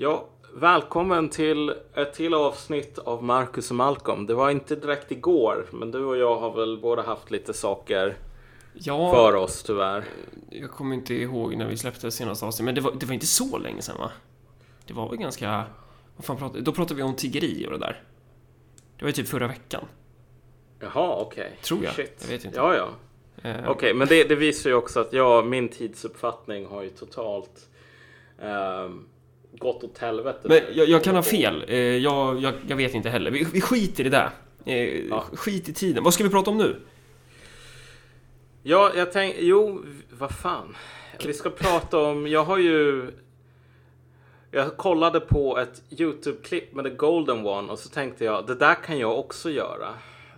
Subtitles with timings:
[0.00, 4.26] Ja, välkommen till ett till avsnitt av Marcus och Malcolm.
[4.26, 8.16] Det var inte direkt igår, men du och jag har väl båda haft lite saker
[8.74, 10.04] Ja, för oss tyvärr.
[10.50, 13.26] jag kommer inte ihåg när vi släppte senaste avsnittet, men det var, det var inte
[13.26, 14.10] så länge sedan va?
[14.86, 15.64] Det var väl ganska...
[16.16, 18.02] Vad fan pratade, då pratade vi om tiggeri och det där.
[18.96, 19.84] Det var ju typ förra veckan.
[20.80, 21.58] Jaha, okej.
[21.62, 21.94] Tror jag.
[21.94, 22.16] Shit.
[22.20, 22.58] Jag vet inte.
[22.58, 22.88] Ja, ja.
[23.50, 27.68] Eh, Okej, men det, det visar ju också att jag, min tidsuppfattning har ju totalt
[28.42, 29.04] ehm,
[29.52, 30.38] gått åt helvete.
[30.48, 31.64] Men jag, jag kan ha fel.
[31.68, 33.30] Eh, jag, jag, jag vet inte heller.
[33.30, 34.30] Vi, vi skiter i det där.
[34.64, 35.24] Eh, Ja.
[35.32, 36.04] Skit i tiden.
[36.04, 36.76] Vad ska vi prata om nu?
[38.62, 39.84] Ja, jag tänkte, jo,
[40.18, 40.76] vad fan.
[41.24, 43.10] Vi ska prata om, jag har ju...
[44.50, 48.74] Jag kollade på ett YouTube-klipp med The Golden One och så tänkte jag, det där
[48.74, 49.88] kan jag också göra.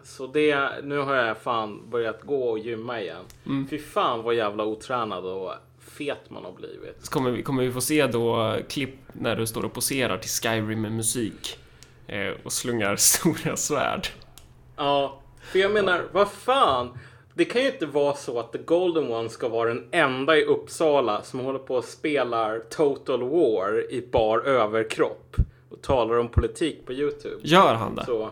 [0.02, 3.24] Så det, nu har jag fan börjat gå och gymma igen.
[3.47, 3.69] Mm.
[3.69, 5.52] Fy fan vad jävla otränad och
[6.01, 6.97] fet man har blivit.
[7.03, 10.31] Så kommer vi, kommer vi få se då klipp när du står och poserar till
[10.31, 11.59] Skyrim med musik.
[12.07, 14.09] Eh, och slungar stora svärd.
[14.77, 15.21] Ja,
[15.52, 16.99] för jag menar, vad fan?
[17.35, 20.45] Det kan ju inte vara så att The Golden One ska vara den enda i
[20.45, 25.37] Uppsala som håller på och spelar Total War i bar överkropp
[25.71, 27.37] och talar om politik på YouTube.
[27.43, 28.05] Gör han det?
[28.05, 28.30] Så,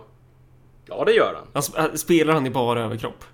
[0.86, 1.46] ja, det gör han.
[1.52, 3.24] Han sp- äh, spelar han i bara överkropp?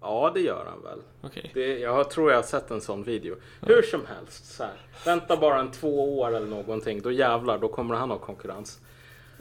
[0.00, 0.98] Ja, det gör han väl.
[1.20, 1.50] Okej.
[1.54, 3.36] Det, jag tror jag har sett en sån video.
[3.60, 4.76] Hur som helst, så här.
[5.04, 7.02] Vänta bara en två år eller någonting.
[7.02, 8.80] Då jävlar, då kommer han ha konkurrens.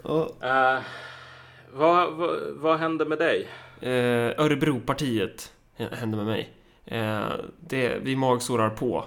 [0.03, 0.29] Ja.
[0.41, 0.81] Eh,
[1.73, 3.47] vad, vad, vad hände med dig?
[3.81, 6.53] Eh, Örebropartiet hände med mig.
[6.85, 9.05] Eh, det, vi magsårar på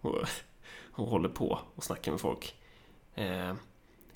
[0.00, 0.18] och,
[0.92, 2.54] och håller på och snackar med folk.
[3.14, 3.52] Eh,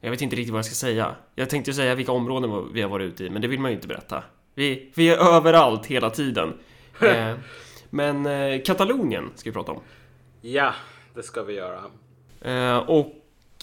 [0.01, 1.15] jag vet inte riktigt vad jag ska säga.
[1.35, 3.75] Jag tänkte säga vilka områden vi har varit ute i, men det vill man ju
[3.75, 4.25] inte berätta.
[4.59, 6.55] Vi, vi är överallt hela tiden.
[7.01, 7.37] Eh,
[7.91, 9.81] men eh, Katalonien ska vi prata om.
[10.41, 10.75] Ja,
[11.15, 11.85] det ska vi göra.
[12.41, 13.13] Eh, och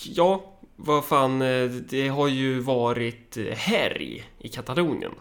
[0.04, 5.12] ja, vad fan, eh, det har ju varit eh, härj i Katalonien.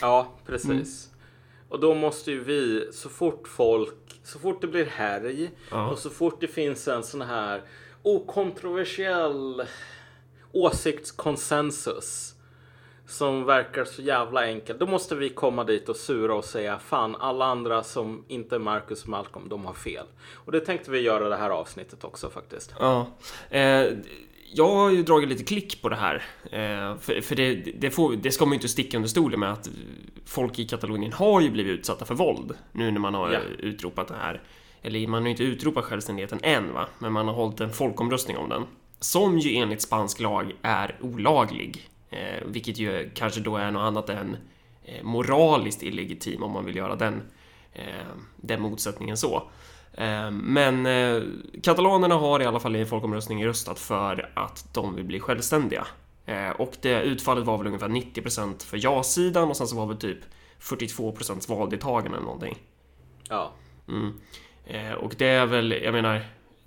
[0.00, 1.10] Ja, precis.
[1.68, 5.90] Och då måste ju vi, så fort folk, så fort det blir härj Ja.
[5.90, 7.62] och så fort det finns en sån här
[8.02, 9.62] okontroversiell
[10.52, 12.34] åsiktskonsensus
[13.10, 17.16] som verkar så jävla enkel, då måste vi komma dit och sura och säga fan
[17.16, 20.06] alla andra som inte är Marcus och Malcolm, de har fel.
[20.34, 22.74] Och det tänkte vi göra det här avsnittet också faktiskt.
[22.78, 23.06] Ja.
[23.50, 23.86] Eh,
[24.52, 26.14] jag har ju dragit lite klick på det här.
[26.44, 29.52] Eh, för för det, det, får, det ska man ju inte sticka under stolen med
[29.52, 29.68] att
[30.26, 33.40] folk i Katalonien har ju blivit utsatta för våld nu när man har Ja.
[33.58, 34.42] utropat det här.
[34.82, 38.36] Eller man har ju inte utropat självständigheten än va, men man har hållit en folkomröstning
[38.36, 38.62] om den.
[39.00, 41.88] Som ju enligt spansk lag är olaglig.
[42.10, 44.36] Eh, vilket ju kanske då är något annat än
[44.84, 47.22] eh, moraliskt illegitim om man vill göra den,
[47.72, 47.82] eh,
[48.36, 49.50] den motsättningen så.
[49.92, 51.22] Eh, Men eh,
[51.62, 55.86] katalanerna har i alla fall i en folkomröstning röstat för att de vill bli självständiga.
[56.26, 59.96] Eh, Och det utfallet var väl ungefär 90% för ja-sidan och sen så var väl
[59.96, 60.18] typ
[60.60, 62.58] 42% valdeltagande eller någonting.
[63.28, 63.52] Ja.
[63.88, 64.20] Mm.
[65.00, 66.22] Och det är väl, jag menar,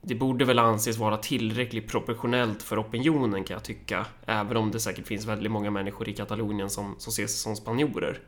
[0.06, 4.06] det borde väl anses vara tillräckligt proportionellt för opinionen kan jag tycka.
[4.25, 8.19] Även om det säkert finns väldigt många människor i Katalonien som, som ses som spanjorer.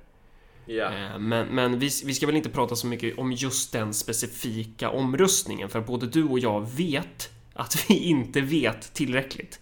[0.65, 0.85] Ja.
[0.93, 4.89] Eh, Men, men vi, vi ska väl inte prata så mycket om just den specifika
[4.89, 9.59] omröstningen, för både du och jag vet att vi inte vet tillräckligt.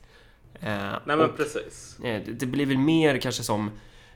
[0.53, 2.00] Eh, Nej men och, precis.
[2.03, 3.72] eh, det, blir väl mer kanske som,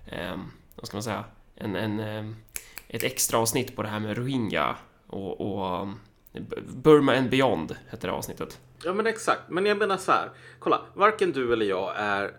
[0.05, 0.37] eh,
[0.75, 1.23] vad ska man säga,
[1.55, 2.25] en, en, eh,
[2.87, 4.75] ett extra avsnitt på det här med Rohingya
[5.07, 5.87] och, och
[6.83, 8.59] Burma and Beyond heter det avsnittet.
[8.83, 9.41] Ja men exakt.
[9.49, 10.29] Men jag menar så här.
[10.59, 12.31] Kolla, varken du eller jag är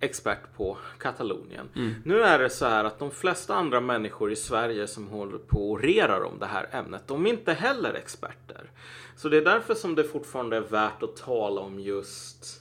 [0.00, 1.68] expert på Katalonien.
[2.04, 5.56] Nu är det så här att de flesta andra människor i Sverige som håller på
[5.56, 8.70] och orerar om det här ämnet, de är inte heller experter.
[9.16, 12.60] Så det är därför som det fortfarande är värt att tala om just,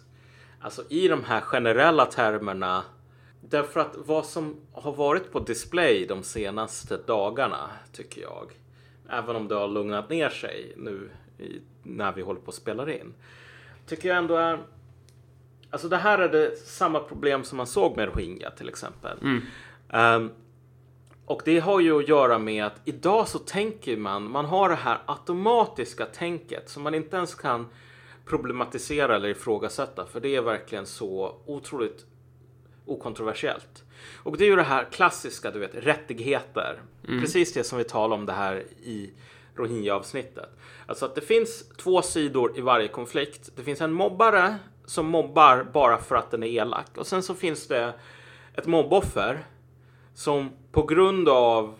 [0.60, 2.84] alltså i de här generella termerna.
[3.42, 8.52] Därför att vad som har varit på display de senaste dagarna, tycker jag,
[9.12, 12.94] även om det har lugnat ner sig nu i, när vi håller på att spela
[12.94, 13.14] in,
[13.86, 14.60] tycker jag ändå är
[15.72, 19.18] Alltså det här är det samma problem som man såg med Rohingya till exempel.
[19.90, 20.30] Ehm,
[21.26, 24.76] och det har ju att göra med att idag så tänker man, man har det
[24.76, 27.68] här automatiska tänket som man inte ens kan
[28.26, 32.06] problematisera eller ifrågasätta för det är verkligen så otroligt
[32.92, 33.84] okontroversiellt.
[34.24, 36.82] Och det är ju det här klassiska, du vet, rättigheter.
[37.22, 39.12] Precis det som vi talar om det här i
[39.56, 40.50] Rohingya-avsnittet.
[40.86, 43.50] Alltså att det finns två sidor i varje konflikt.
[43.56, 44.56] Det finns en mobbare
[44.86, 46.98] som mobbar bara för att den är elak.
[46.98, 47.94] Och sen så finns det
[48.54, 49.46] ett mobboffer
[50.14, 51.76] som på grund av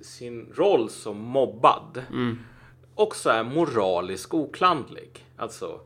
[0.00, 2.02] sin roll som mobbad
[2.94, 5.26] också är moralisk oklandlig.
[5.36, 5.80] Alltså,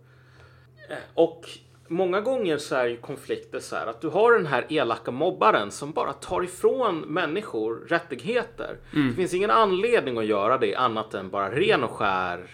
[0.88, 1.48] eh, och
[1.94, 5.70] många gånger så är ju konflikter så här att du har den här elaka mobbaren
[5.70, 8.78] som bara tar ifrån människor rättigheter.
[9.08, 12.50] Det finns ingen anledning att göra det annat än bara ren och skär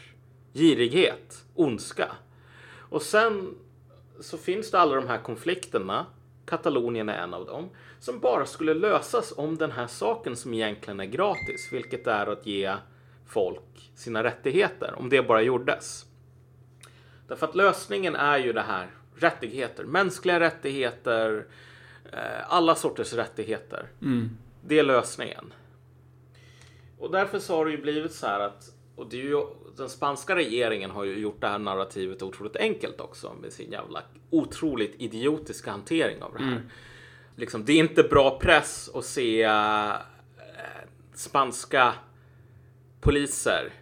[0.54, 2.12] girighet, ondska.
[2.78, 3.54] Och sen
[4.20, 6.06] så finns det alla de här konflikterna.
[6.46, 7.68] Katalonien är en av dem.
[8.00, 11.68] Som bara skulle lösas om den här saken som egentligen är gratis.
[11.72, 12.74] Vilket är att ge
[13.26, 14.94] folk sina rättigheter.
[14.96, 16.06] Om det bara gjordes.
[17.28, 18.90] Därför att lösningen är ju det här
[19.20, 19.84] rättigheter.
[19.84, 21.46] Mänskliga rättigheter.
[22.12, 22.18] Eh,
[22.52, 23.86] alla sorters rättigheter.
[24.66, 25.52] Det är lösningen.
[26.98, 29.42] Och därför så har det ju blivit så här att och det är ju,
[29.76, 34.02] den spanska regeringen har ju gjort det här narrativet otroligt enkelt också med sin jävla
[34.30, 36.62] otroligt idiotiska hantering av det här.
[37.36, 39.92] Liksom, det är inte bra press att se eh,
[41.14, 41.94] spanska
[43.00, 43.72] poliser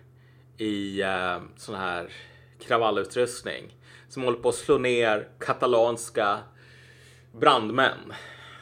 [0.57, 2.13] i eh, sån här
[2.61, 3.75] kravallutrustning
[4.09, 6.39] som håller på att slå ner katalanska
[7.33, 8.13] brandmän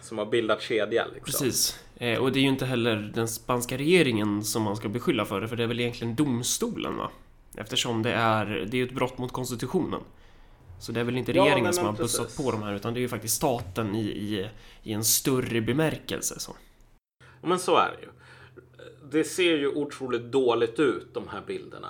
[0.01, 1.07] som har bildat kedja.
[1.15, 1.25] Liksom.
[1.25, 1.81] Precis.
[1.97, 5.41] Eh, och det är ju inte heller den spanska regeringen som man ska beskylla för
[5.41, 7.11] det, för det är väl egentligen domstolen va?
[7.57, 10.01] Eftersom det är, det är ett brott mot konstitutionen.
[10.81, 13.01] Så det är väl inte Ja, regeringen som har bussat på de här, utan det
[13.01, 14.49] är ju faktiskt staten i, i,
[14.83, 16.41] i en större bemärkelse.
[16.41, 16.57] Så.
[17.43, 18.09] Men så är det ju.
[19.11, 21.89] Det ser ju otroligt dåligt ut de här bilderna.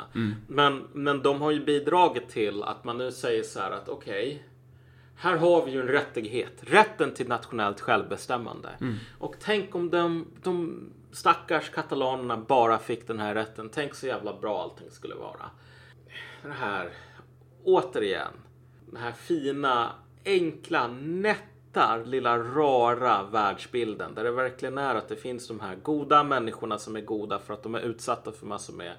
[0.48, 4.44] Men, men de har ju bidragit till att man nu säger så här att okej.
[5.16, 6.52] här har vi ju en rättighet.
[6.60, 8.68] Rätten till nationellt självbestämmande.
[9.18, 13.68] Och tänk om de, de stackars katalanerna bara fick den här rätten.
[13.72, 15.50] Tänk så jävla bra allting skulle vara.
[16.42, 16.90] Det här,
[17.64, 18.32] återigen.
[18.90, 19.90] Den här fina,
[20.24, 20.88] enkla,
[21.76, 24.14] nätta, lilla rara världsbilden.
[24.14, 27.55] Där det verkligen är att det finns de här goda människorna som är goda för
[27.55, 28.93] att de är utsatta för massor med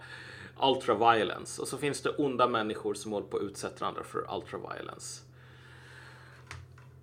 [0.61, 1.61] ultraviolence.
[1.61, 5.23] Och så finns det onda människor som håller på att utsätta andra för ultraviolence.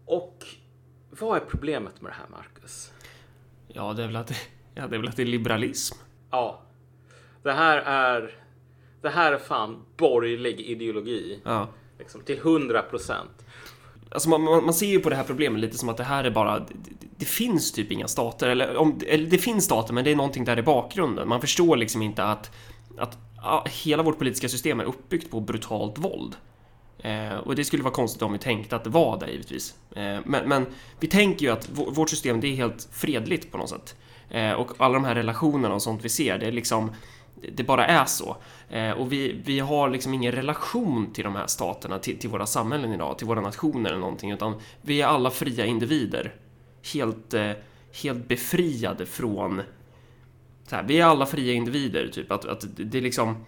[0.07, 0.47] Och
[1.11, 2.93] vad är problemet med det här, Marcus?
[3.69, 4.37] Ja, det är väl att det,
[4.75, 5.97] ja, det är väl att det är liberalism.
[6.31, 6.63] Ja,
[7.43, 8.39] det här är...
[9.01, 11.41] Det här är fan borgerlig ideologi.
[11.45, 11.69] Ja.
[11.99, 13.44] Liksom, till 100 procent.
[14.15, 16.25] Alltså man, man, man ser ju på det här problemet lite som att det här
[16.25, 16.59] är bara...
[16.59, 16.67] Det,
[17.17, 20.45] det, finns typ inga stater, eller, om, eller det finns stater, men det är någonting
[20.45, 21.29] där i bakgrunden.
[21.29, 22.51] Man förstår liksom inte att,
[22.99, 26.37] att ja, hela vårt politiska system är uppbyggt på brutalt våld.
[26.99, 29.75] Eh, och det skulle vara konstigt om vi tänkte att det var det givetvis.
[29.97, 30.67] Eh, men, men
[31.01, 33.97] vi tänker ju att vårt system, det är helt fredligt på något sätt.
[34.31, 36.91] Eh, och alla de här relationerna och sånt vi ser, det är liksom
[37.53, 38.37] det bara är så.
[38.69, 42.47] Eh, och vi, vi har liksom ingen relation till de här staterna, till, till våra
[42.47, 46.35] samhällen idag, till våra nationer eller någonting, utan vi är alla fria individer.
[46.95, 47.51] Helt, eh,
[48.03, 49.63] helt befriade från...
[50.69, 52.33] Så här, vi är alla fria individer, typ.
[52.33, 53.45] Att, att det är liksom...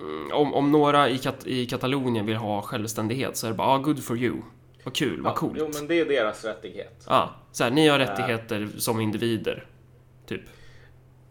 [0.00, 3.68] mm, Om, om några i, Kat i Katalonien vill ha självständighet så är det bara
[3.68, 4.36] ah, good for you.
[4.84, 5.56] Vad kul, vad coolt.
[5.58, 7.04] Jo, men det är deras rättighet.
[7.08, 9.66] Ja, så här, ni har rättigheter som individer.
[10.26, 10.42] Typ.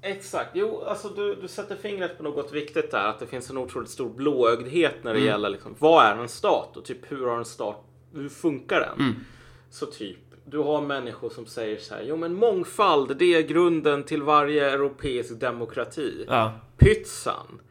[0.01, 0.50] Exakt.
[0.53, 3.07] Jo, alltså du, du sätter fingret på något viktigt där.
[3.07, 6.77] Att det finns en otroligt stor blåögdhet när det gäller liksom, vad är en stat
[6.77, 7.83] och typ hur har en stat,
[8.13, 9.15] hur funkar den?
[9.69, 14.03] Så typ, du har människor som säger så här, jo men mångfald det är grunden
[14.03, 16.25] till varje europeisk demokrati.
[16.27, 17.62] Ja, Pytsan.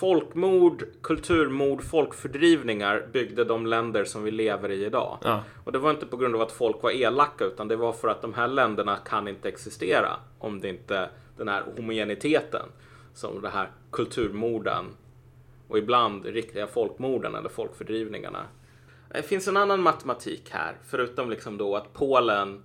[0.00, 5.18] Folkmord, kulturmord, folkfördrivningar byggde de länder som vi lever i idag.
[5.22, 7.92] ja, Och det var inte på grund av att folk var elaka utan det var
[7.92, 12.68] för att de här länderna kan inte existera om det inte den här homogeniteten
[13.14, 14.84] som det här kulturmorden
[15.68, 18.46] och ibland riktiga folkmorden eller folkfördrivningarna.
[19.08, 22.62] Det finns en annan matematik här förutom liksom då att Polen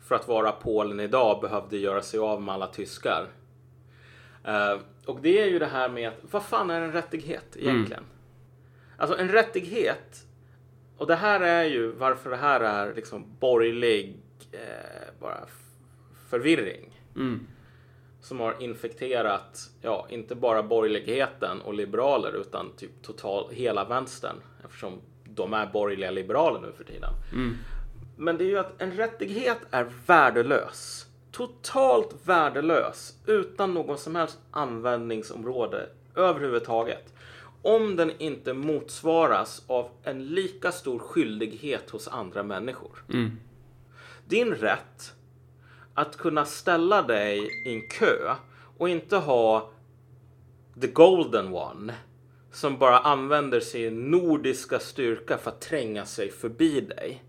[0.00, 3.26] för att vara Polen idag behövde göra sig av med alla tyskar.
[4.44, 8.04] Eh, och det är ju det här med att vad fan är en rättighet egentligen?
[8.96, 10.26] Alltså en rättighet
[10.96, 14.16] och det här är ju varför det här är liksom borgerlig
[14.52, 15.46] eh, bara
[16.28, 17.00] förvirring.
[17.16, 17.46] mm,
[18.26, 24.36] Som har infekterat, ja, inte bara borgerligheten och liberaler utan typ total hela vänstern.
[24.64, 27.10] Eftersom de är borgerliga liberaler nu för tiden.
[28.16, 31.06] Men det är ju att en rättighet är värdelös.
[31.32, 33.14] Totalt värdelös.
[33.26, 37.14] Utan någon som helst användningsområde överhuvudtaget.
[37.62, 43.04] Om den inte motsvaras av en lika stor skyldighet hos andra människor.
[43.12, 43.38] mm,
[44.24, 45.12] Din rätt
[45.96, 48.34] att kunna ställa dig i en kö
[48.78, 49.70] och inte ha
[50.80, 51.94] the golden one
[52.52, 57.22] som bara använder sin nordiska styrka för att tränga sig förbi dig.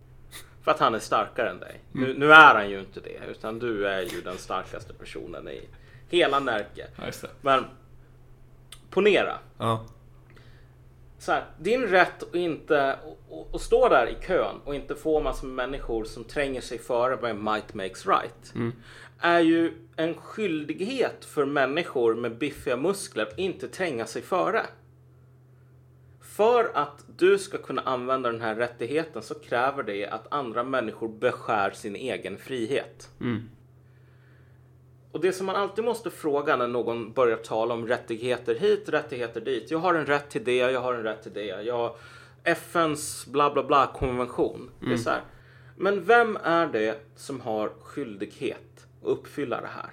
[0.63, 1.79] För att han är starkare än dig.
[1.91, 5.67] Nu, nu är han ju inte det, utan du är ju den starkaste personen i
[6.09, 6.87] hela Närke.
[7.41, 7.65] Men
[8.89, 9.37] ponera.
[9.57, 9.85] Ja.
[11.19, 12.99] Så här, din rätt att inte
[13.53, 17.17] att- stå där i kön och inte få massor med människor som tränger sig före
[17.21, 18.53] med might makes right.
[19.19, 24.65] Är ju en skyldighet för människor med biffiga muskler att inte tränga sig före.
[26.21, 31.07] För att du ska kunna använda den här rättigheten så kräver det att andra människor
[31.09, 33.09] beskär sin egen frihet.
[35.17, 39.41] Och det som man alltid måste fråga när någon börjar tala om rättigheter hit, rättigheter
[39.41, 39.71] dit.
[39.71, 41.45] Jag har en rätt till det, jag har en rätt till det.
[41.45, 41.95] Jag
[42.43, 44.69] FNs bla bla bla konvention.
[44.79, 45.21] Det är så här.
[45.75, 49.91] Men vem är det som har skyldighet att uppfylla det här?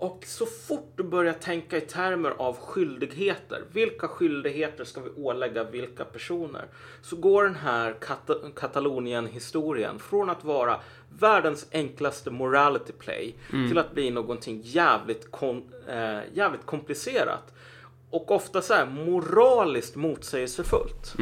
[0.00, 5.64] Och så fort du börjar tänka i termer av skyldigheter, vilka skyldigheter ska vi ålägga
[5.64, 6.64] vilka personer?
[7.02, 10.80] Så går den här Kata- Katalonien-historien från att vara
[11.18, 13.34] världens enklaste morality play
[13.68, 17.52] till att bli någonting jävligt, kon- eh, jävligt komplicerat.
[18.10, 21.14] Och ofta så här moraliskt motsägelsefullt.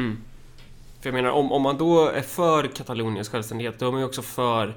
[1.01, 4.05] För jag menar, om, om man då är för Kataloniens självständighet, då är man ju
[4.05, 4.73] också för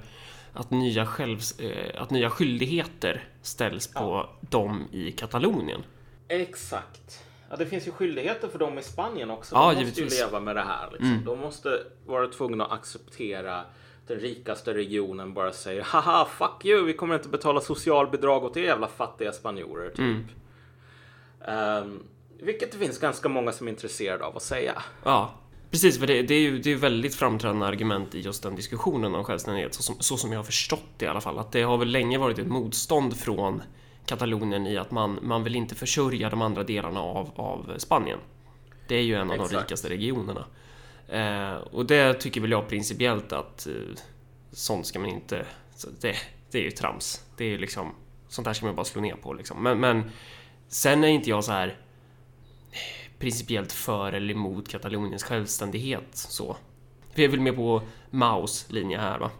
[0.53, 5.83] att nya, självs, eh, att nya skyldigheter ställs på dem i Katalonien.
[6.29, 7.25] Exakt.
[7.51, 9.55] Ja, det finns ju skyldigheter för dem i Spanien också.
[9.55, 10.21] Ja, de måste givetvis.
[10.21, 10.89] ju leva med det här.
[10.91, 11.23] Liksom.
[11.25, 13.65] De måste vara tvungna att acceptera
[14.07, 18.63] den rikaste regionen bara säger haha fuck you, vi kommer inte betala socialbidrag åt er
[18.63, 19.91] jävla fattiga spanjorer.
[19.91, 20.27] Typ.
[21.49, 22.03] Ehm,
[22.41, 24.83] vilket det finns ganska många som är intresserade av att säga.
[25.05, 25.35] Ja,
[25.73, 25.99] precis.
[25.99, 29.25] För det, det är ju det är väldigt framträdande argument i just den diskussionen om
[29.25, 31.39] självständighet, så som, så som jag har förstått det i alla fall.
[31.39, 33.63] Att det har väl länge varit ett motstånd från
[34.07, 38.19] Katalonien i att man, man vill inte försörja de andra delarna av, av Spanien.
[38.89, 39.63] Det är ju en av de Exakt.
[39.63, 40.45] rikaste regionerna.
[41.09, 43.73] Eh, och det tycker väl jag principiellt att eh,
[44.53, 45.47] sånt ska man inte...
[46.01, 46.17] Det,
[46.51, 47.25] det är ju trams.
[47.37, 47.95] Det är ju liksom...
[48.29, 49.63] Sånt där ska man bara slå ner på liksom.
[49.63, 50.11] Men, men
[50.69, 51.79] sen är inte jag så här
[53.23, 56.57] principiellt för eller emot Kataloniens självständighet så.
[57.15, 59.31] För jag vill med på Maus linje här va.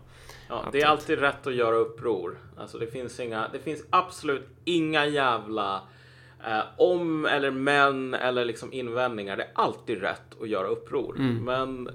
[0.49, 2.39] Ja, det är alltid rätt att göra uppror.
[2.57, 5.83] Alltså det finns inga, det finns absolut inga jävla
[6.47, 9.37] eh, om eller men eller liksom invändningar.
[9.37, 11.15] Det är alltid rätt att göra uppror.
[11.19, 11.93] Men eh,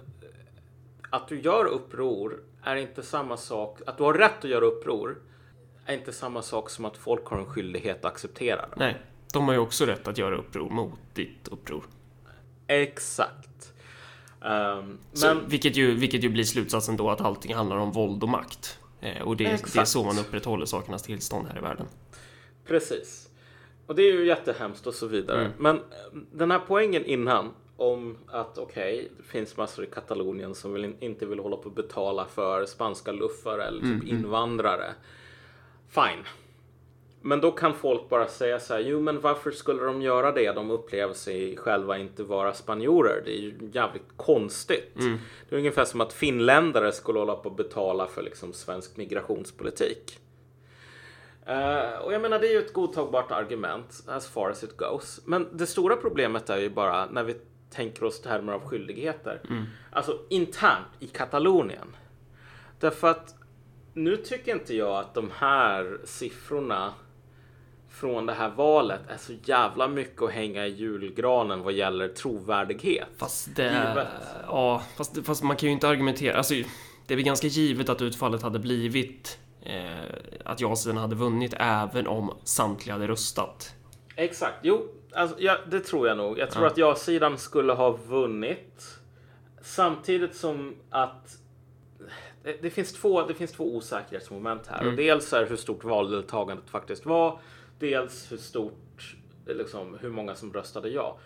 [1.09, 3.79] att du gör uppror är inte samma sak.
[3.85, 5.17] Att du har rätt att göra uppror
[5.85, 8.75] är inte samma sak som att folk har en skyldighet att acceptera det.
[8.75, 8.97] Nej,
[9.33, 11.83] de har ju också rätt att göra uppror mot ditt uppror.
[12.67, 13.73] Exakt.
[14.45, 18.23] Ehm, Så, men vilket, ju, vilket ju blir slutsatsen då att allting handlar om våld
[18.23, 18.79] och makt.
[19.01, 19.43] Eh, och det,
[19.73, 21.85] det är så man upprätthåller sakernas tillstånd här i världen.
[22.67, 23.29] Precis.
[23.87, 25.51] Och det är ju jättehemskt och så vidare.
[25.57, 25.81] Men eh,
[26.31, 30.97] den här poängen innan om att okej, det finns massor i Katalonien som vill, in-
[30.99, 34.93] inte vill hålla på att betala för spanska luffare eller typ invandrare.
[35.89, 36.23] Fine.
[37.21, 40.51] Men då kan folk bara säga så här, jo men varför skulle de göra det?
[40.51, 43.21] De upplever sig själva inte vara spanjorer.
[43.25, 44.93] Det är ju jävligt konstigt.
[45.49, 50.19] Det är ungefär som att finländare skulle hålla på att betala för liksom svensk migrationspolitik.
[51.45, 55.21] Eh, och jag menar, det är ju ett godtagbart argument as far as it goes.
[55.25, 57.35] Men det stora problemet är ju bara när vi
[57.69, 59.41] tänker oss termer av skyldigheter.
[59.91, 61.95] Alltså internt i Katalonien.
[62.79, 63.35] Därför att
[63.93, 66.93] nu tycker inte jag att de här siffrorna
[67.99, 73.07] från det här valet är så jävla mycket att hänga i julgranen vad gäller trovärdighet.
[73.17, 73.63] Fast det...
[73.63, 74.07] Givet.
[74.47, 76.37] Ja, fast, fast man kan ju inte argumentera.
[76.37, 76.53] Alltså,
[77.07, 79.81] det är väl ganska givet att utfallet hade blivit eh,
[80.45, 83.73] att ja-sidan hade vunnit även om samtliga hade röstat.
[84.15, 86.39] Exakt, jo, alltså, ja, det tror jag nog.
[86.39, 86.71] Jag tror Ja.
[86.71, 88.99] att ja-sidan skulle ha vunnit.
[89.61, 91.37] Samtidigt som att
[92.43, 94.87] det, det, finns, två, det finns två osäkerhetsmoment här.
[94.87, 97.39] Och dels är hur stort valdeltagandet faktiskt var.
[97.79, 99.15] Dels hur stort,
[99.45, 101.17] liksom, hur många som röstade ja.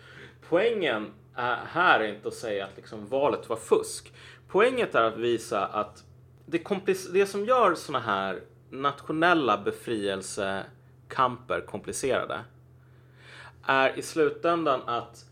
[0.48, 4.12] Poängen är, här är inte att säga att liksom, valet var fusk.
[4.48, 6.04] Poänget är att visa att
[6.46, 6.64] det,
[7.12, 8.40] det som gör sådana här
[8.70, 12.40] nationella befrielsekamper komplicerade
[13.62, 15.24] är i slutändan att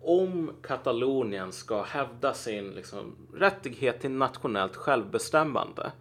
[0.00, 5.92] om Katalonien ska hävda sin liksom, rättighet till nationellt självbestämmande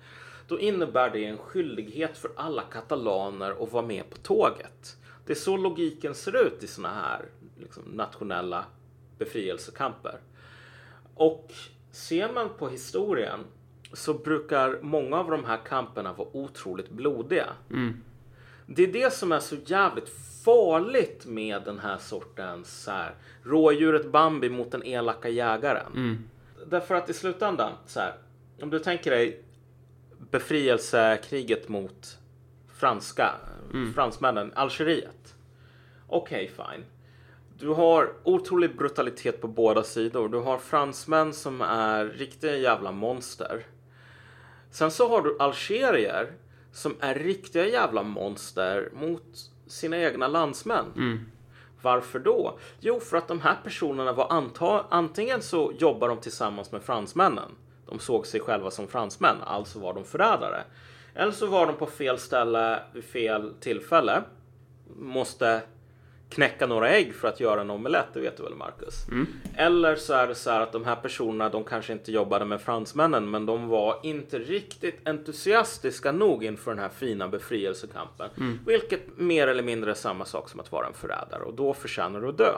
[0.47, 4.97] då innebär det en skyldighet för alla katalaner att vara med på tåget.
[5.25, 7.25] Det är så logiken ser ut i såna här
[7.59, 8.65] liksom, nationella
[9.17, 10.19] befrielsekamper.
[11.15, 11.51] Och
[11.91, 13.39] ser man på historien
[13.93, 17.47] så brukar många av de här kamperna vara otroligt blodiga.
[18.67, 20.09] Det är det som är så jävligt
[20.45, 25.91] farligt med den här sortens så här, rådjuret Bambi mot den elaka jägaren.
[26.67, 28.13] Därför att i slutändan, så här,
[28.61, 29.43] om du tänker dig
[30.31, 32.17] befrielsekriget mot
[32.73, 33.31] franska,
[33.95, 35.35] fransmännen, Algeriet.
[36.07, 36.85] Okej, okay, fine.
[37.57, 40.29] Du har otrolig brutalitet på båda sidor.
[40.29, 43.65] Du har fransmän som är riktiga jävla monster.
[44.71, 46.31] Sen så har du algerier
[46.71, 49.23] som är riktiga jävla monster mot
[49.67, 50.85] sina egna landsmän.
[50.95, 51.19] Mm.
[51.81, 52.59] Varför då?
[52.79, 57.51] Jo, för att de här personerna var anta antingen så jobbar de tillsammans med fransmännen.
[57.89, 60.63] De såg sig själva som fransmän, alltså var de förrädare.
[61.13, 64.23] Eller så var de på fel ställe vid fel tillfälle.
[64.95, 65.61] Måste
[66.29, 69.07] knäcka några ägg för att göra en omelett, det vet du väl Marcus?
[69.07, 69.27] Mm.
[69.55, 72.61] Eller så är det så här att de här personerna, de kanske inte jobbade med
[72.61, 78.29] fransmännen, men de var inte riktigt entusiastiska nog inför den här fina befrielsekampen.
[78.37, 78.59] Mm.
[78.65, 82.21] Vilket mer eller mindre är samma sak som att vara en förrädare och då förtjänar
[82.21, 82.57] du att dö.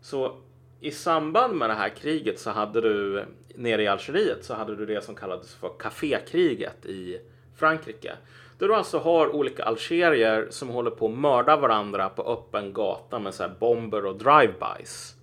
[0.00, 0.36] Så
[0.80, 3.24] i samband med det här kriget så hade du
[3.56, 7.20] nere i Algeriet så hade du det som kallades för kafékriget i
[7.56, 8.12] Frankrike.
[8.58, 13.18] Där du alltså har olika algerier som håller på att mörda varandra på öppen gata
[13.18, 15.14] med så bomber och drive-bys.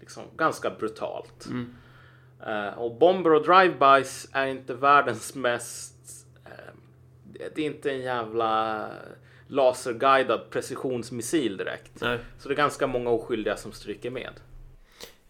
[0.00, 1.46] Liksom ganska brutalt.
[1.46, 1.74] Mm.
[2.46, 6.26] Uh, och bomber och drive-bys är inte världens mest...
[6.46, 6.74] Uh,
[7.54, 8.88] det är inte en jävla
[9.46, 12.00] laserguidad precisionsmissil direkt.
[12.00, 12.18] Nej.
[12.38, 14.32] Så det är ganska många oskyldiga som stryker med.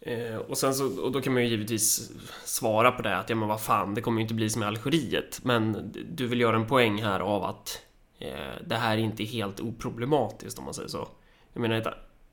[0.04, 2.12] Eh, och sen så, och då kan man ju givetvis
[2.44, 4.66] svara på det att ja men vad fan, det kommer ju inte bli som i
[4.66, 5.40] Algeriet.
[5.44, 7.82] Men du vill göra en poäng här av att
[8.18, 11.08] eh, det här är inte helt oproblematiskt om man säger så.
[11.52, 11.86] Jag menar ett,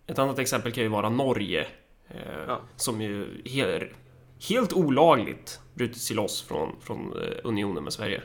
[0.07, 1.67] ett annat exempel kan ju vara Norge.
[2.07, 2.59] Eh, Ja.
[2.75, 3.91] Som ju helt,
[4.49, 8.21] helt olagligt brutit sig loss från, från eh, unionen med Sverige.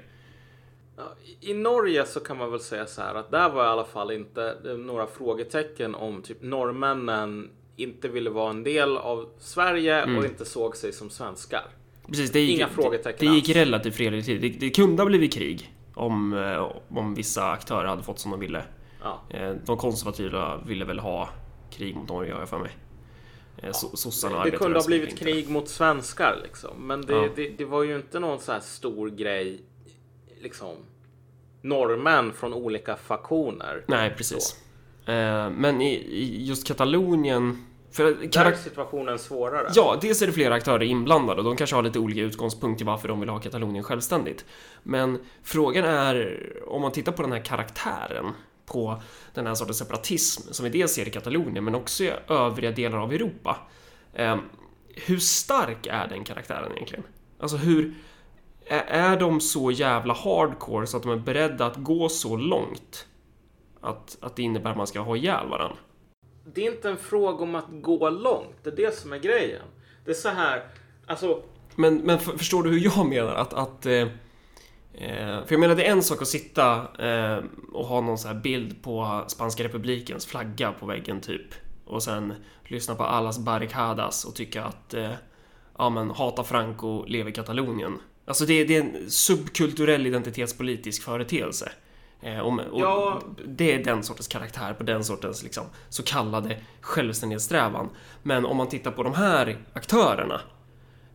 [1.40, 4.10] I- Norge så kan man väl säga så här att där var i alla fall
[4.12, 10.18] inte är några frågetecken om typ norrmännen inte ville vara en del av Sverige Mm.
[10.18, 11.62] och inte såg sig som svenskar.
[12.08, 14.40] Precis, det gick, Inga frågetecken Det, det gick relativt fredligt till.
[14.40, 18.40] Det, det kunde ha blivit krig om, eh, om vissa aktörer hade fått som de
[18.40, 18.62] ville.
[19.02, 19.22] Ja.
[19.30, 21.28] Eh, De konservativa ville väl ha
[21.70, 22.70] krig mot Norge har jag för mig.
[23.56, 25.24] Eh, so- Sossarna Det kunde ha blivit inte.
[25.24, 26.86] krig mot svenskar liksom.
[26.86, 27.28] Men det, Ja.
[27.36, 29.60] det, det var ju inte någon så här stor grej.
[30.40, 30.76] Liksom
[31.60, 33.84] norrmän från olika faktioner.
[33.86, 34.52] Nej, precis.
[34.58, 34.63] Eh,
[35.06, 37.66] Men i, i just Katalonien...
[37.90, 39.68] För Där är situationen svårare.
[39.74, 42.86] Ja, dels är det flera aktörer inblandade och de kanske har lite olika utgångspunkt till
[42.86, 44.44] varför de vill ha Katalonien självständigt.
[44.82, 48.32] Men frågan är, om man tittar på den här karaktären
[48.66, 49.02] på
[49.34, 52.98] den här sortens separatism som vi dels ser i Katalonien men också i övriga delar
[52.98, 53.56] av Europa.
[54.12, 54.36] Eh,
[54.88, 57.04] hur stark är den karaktären egentligen?
[57.40, 57.94] Alltså hur...
[58.88, 63.06] Är de så jävla hardcore så att de är beredda att gå så långt?
[63.84, 65.76] Att, att det innebär att man ska ha ihjäl varandra?
[66.44, 68.56] Det är inte en fråga om att gå långt.
[68.62, 69.62] Det är det som är grejen.
[70.04, 70.66] Det är så här.
[71.06, 71.42] Alltså
[71.76, 73.34] Men, men för, förstår du hur jag menar?
[73.34, 77.86] Att, att eh, eh, för jag menar det är en sak att sitta eh, och
[77.86, 81.54] ha någon så här bild på Spanska republikens flagga på väggen typ.
[81.84, 85.10] Och sen lyssna på allas barricadas och tycka att eh,
[85.78, 87.98] ja men hata Franco, lever Katalonien.
[88.26, 91.72] Alltså det, det är en subkulturell identitetspolitisk företeelse.
[92.24, 93.22] Eh, och, och Ja.
[93.46, 97.90] Det är den sortens karaktär på den sortens liksom, så kallade självständighetssträvan.
[98.22, 100.40] Men om man tittar på de här aktörerna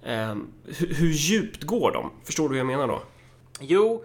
[0.04, 2.12] Eh, hur, hur djupt går de?
[2.24, 3.02] Förstår du hur jag menar då?
[3.60, 4.04] Jo,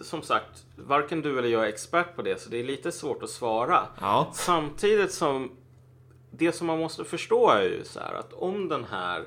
[0.00, 3.22] som sagt, varken du eller jag är expert på det, så det är lite svårt
[3.22, 3.80] att svara.
[4.00, 4.30] Ja.
[4.34, 5.50] Samtidigt som
[6.30, 9.24] det som man måste förstå är ju så här att om den här,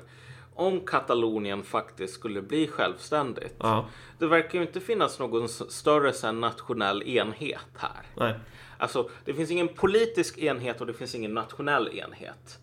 [0.60, 3.54] om Katalonien faktiskt skulle bli självständigt.
[3.58, 3.86] Ja.
[4.18, 8.06] Det verkar ju inte finnas någon större här, nationell enhet här.
[8.16, 8.34] Nej.
[8.78, 12.58] Alltså, det finns ingen politisk enhet och det finns ingen nationell enhet.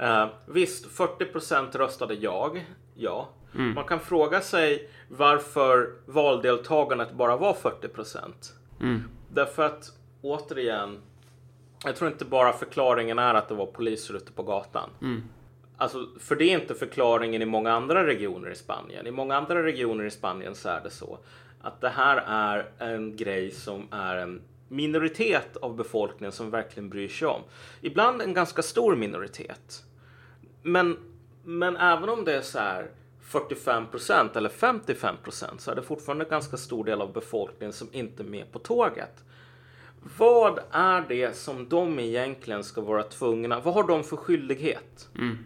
[0.00, 2.66] Uh, visst, 40% röstade jag.
[2.94, 3.28] Ja.
[3.74, 7.88] Man kan fråga sig varför valdeltagandet bara var 40
[8.80, 9.02] Mm.
[9.28, 11.00] Därför att, återigen,
[11.84, 14.90] jag tror inte bara förklaringen är att det var poliser ute på gatan.
[15.76, 19.06] Alltså, för det är inte förklaringen i många andra regioner i Spanien.
[19.06, 21.18] I många andra regioner i Spanien så är det så
[21.60, 27.08] att det här är en grej som är en minoritet av befolkningen som verkligen bryr
[27.08, 27.42] sig om.
[27.80, 29.84] Ibland en ganska stor minoritet.
[30.62, 30.96] Men,
[31.44, 32.90] men även om det är så här
[33.30, 38.22] 45% eller 55% så är det fortfarande en ganska stor del av befolkningen som inte
[38.22, 39.24] är med på tåget.
[40.18, 43.60] Vad är det som de egentligen ska vara tvungna?
[43.60, 45.08] Vad har de för skyldighet?
[45.14, 45.38] Mm.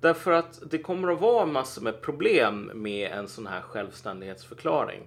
[0.00, 5.02] Därför att det kommer att vara massor med problem med en sån här självständighetsförklaring.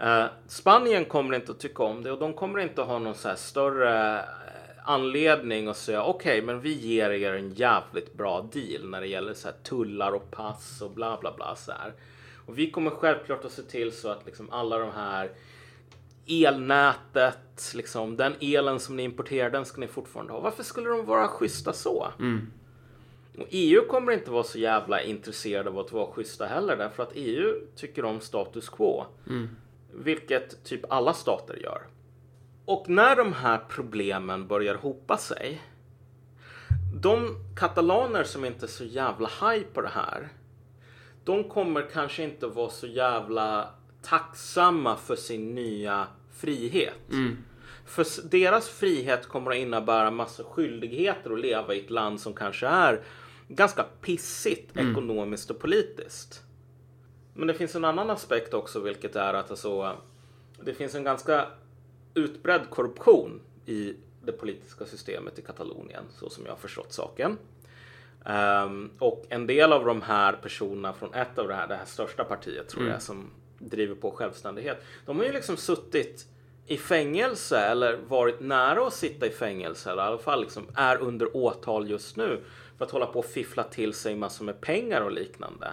[0.00, 3.14] Eh, Spanien kommer inte att tycka om det och de kommer inte att ha någon
[3.14, 4.24] så här större eh,
[4.84, 9.34] anledning att säga okej, men vi ger er en jävligt bra deal när det gäller
[9.34, 11.92] så här tullar och pass och bla bla bla så här.
[12.46, 15.30] Och vi kommer självklart att se till så att liksom alla de här
[16.26, 20.40] elnätet, liksom, den elen som ni importerar, den ska ni fortfarande ha.
[20.40, 22.06] Varför skulle de vara schyssta så?
[22.18, 22.50] Mm.
[23.38, 27.12] Och EU kommer inte vara så jävla intresserade av att vara schyssta heller därför att
[27.14, 29.04] EU tycker om status quo.
[29.92, 31.82] Vilket typ alla stater gör.
[32.64, 35.62] Och när de här problemen börjar hopa sig.
[37.02, 40.28] De katalaner som inte är så jävla high på det här.
[41.24, 43.70] De kommer kanske inte vara så jävla
[44.02, 46.94] tacksamma för sin nya frihet.
[47.86, 52.34] För s- deras frihet kommer att innebära massa skyldigheter att leva i ett land som
[52.34, 53.00] kanske är
[53.48, 56.42] ganska pissigt ekonomiskt och politiskt.
[57.34, 59.96] Men det finns en annan aspekt också, vilket är att alltså,
[60.64, 61.46] det finns en ganska
[62.14, 67.38] utbredd korruption i det politiska systemet i Katalonien, så som jag har förstått saken.
[68.24, 71.84] Ehm, och en del av de här personerna från ett av det här, det här
[71.84, 74.84] största partiet tror jag, som driver på självständighet.
[75.06, 76.26] De har ju liksom suttit
[76.66, 80.96] i fängelse eller varit nära att sitta i fängelse eller i alla fall liksom är
[80.96, 82.40] under åtal just nu
[82.78, 85.70] för att hålla på och fiffla till sig massor med pengar och liknande.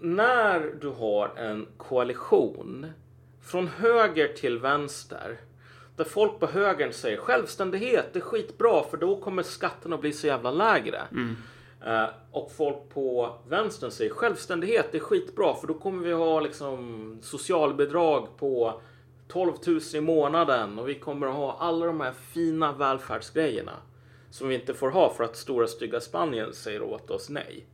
[0.00, 2.86] När du har en koalition
[3.42, 5.36] från höger till vänster
[5.96, 10.12] där folk på högern säger självständighet, det är skitbra för då kommer skatterna att bli
[10.12, 11.02] så jävla lägre.
[11.86, 16.40] Eh, och folk på vänstern säger självständighet, det är skitbra för då kommer vi ha
[16.40, 18.80] liksom socialbidrag på
[19.34, 23.72] 12 000 i månaden och vi kommer att ha alla de här fina välfärdsgrejerna
[24.30, 27.66] som vi inte får ha för att stora stygga Spanien säger åt oss nej.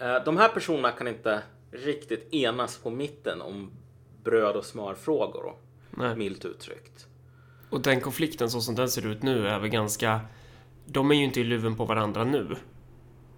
[0.00, 3.70] Eh, De här personerna kan inte riktigt enas på mitten om
[4.24, 5.54] bröd och smörfrågor,
[5.90, 6.16] Nej.
[6.16, 7.06] milt uttryckt.
[7.70, 10.20] Och den konflikten så som den ser ut nu är väl ganska...
[10.86, 12.56] De är ju inte i luven på varandra nu.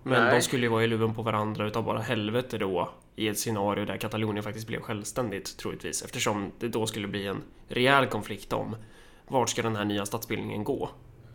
[0.07, 0.35] Men Nej.
[0.35, 3.85] de skulle ju vara i luven på varandra utav bara helvete då i ett scenario
[3.85, 8.77] där Katalonien faktiskt blev självständigt troligtvis eftersom det då skulle bli en rejäl konflikt om
[9.29, 10.91] vart ska den här nya statsbildningen gå?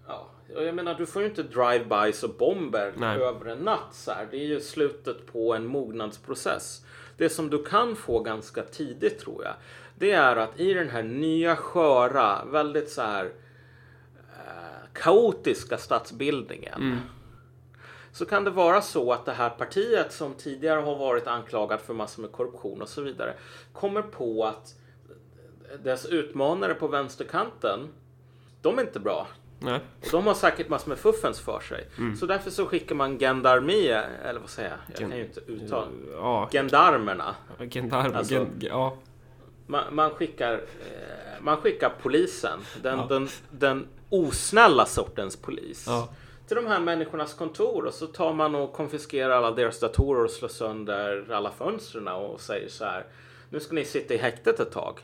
[0.08, 3.18] Ja, jag menar, du får ju inte drive-bys och bomber Nej.
[3.18, 3.94] över en natt.
[3.94, 4.28] Så här.
[4.32, 6.86] Det är ju slutet på en mognadsprocess.
[7.18, 9.54] Det som du kan få ganska tidigt tror jag,
[9.96, 13.26] det är att i den här nya sköra, väldigt så här
[14.16, 17.00] eh, kaotiska statsbildningen
[18.20, 21.94] så kan det vara så att det här partiet som tidigare har varit anklagat för
[21.94, 23.34] massor med korruption och så vidare
[23.74, 24.76] kommer på att
[25.84, 27.88] dess utmanare på vänsterkanten,
[28.62, 29.28] de är inte bra.
[29.60, 29.80] Nej.
[30.02, 31.88] Och de har säkert massor med fuffens för sig.
[32.20, 33.88] Så därför så skickar man gendarmé,
[34.26, 34.78] eller vad säger jag?
[34.88, 35.88] Jag kan ju inte uttala.
[36.14, 37.36] Ja, Gendarmerna.
[37.70, 38.98] Gendarm, Alltså- gen, ja.
[39.68, 40.60] Man, man, skickar, eh,
[41.42, 43.06] man skickar polisen, den, Ja.
[43.10, 45.86] den, den osnälla sortens polis.
[45.88, 46.10] Ja.
[46.50, 50.32] Till de här människornas kontor och så tar man och konfiskerar alla deras datorer och
[50.32, 53.06] slår sönder alla fönstren och säger så här.
[53.50, 55.00] Nu ska ni sitta i häktet ett tag.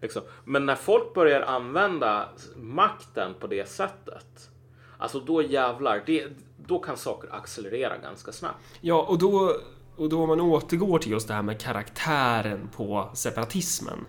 [0.00, 0.22] Liksom.
[0.44, 4.50] Men när folk börjar använda makten på det sättet.
[4.98, 6.26] Alltså då jävlar, det,
[6.66, 8.64] då kan saker accelerera ganska snabbt.
[8.80, 9.56] Ja, och då,
[9.96, 14.06] och då om man återgår till just det här med karaktären på separatismen.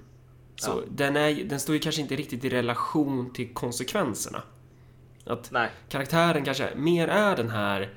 [0.55, 0.81] Så Ja.
[0.87, 4.41] den, är, den står ju kanske inte riktigt i relation till konsekvenserna.
[5.25, 5.69] Att Nej.
[5.89, 7.89] karaktären kanske mer är den här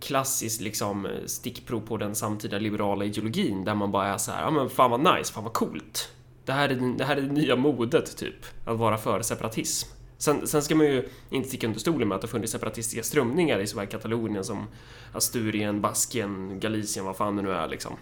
[0.00, 4.50] klassiskt liksom stickprov på den samtida liberala ideologin där man bara är så här, ja
[4.50, 6.08] men fan vad nice, fan vad coolt.
[6.44, 9.88] Det här är, det här är det nya modet typ, att vara för separatism.
[10.18, 13.02] Sen, sen ska man ju inte sticka under stolen med att det har funnits separatistiska
[13.02, 14.66] strömningar i såväl Katalonien som
[15.12, 17.92] Asturien, Baskien, Galicien, vad fan det nu är liksom.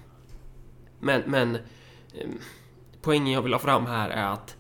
[1.00, 1.54] Men, men
[2.14, 2.28] eh,
[3.02, 4.56] poängen jag vill ha fram här är att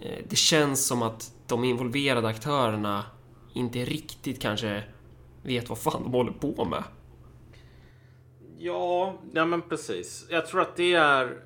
[0.00, 3.04] eh, det känns som att de involverade aktörerna
[3.54, 4.82] inte riktigt kanske
[5.42, 6.84] vet vad fan de håller på med.
[8.58, 10.26] Ja, ja men precis.
[10.30, 11.36] Jag tror att det är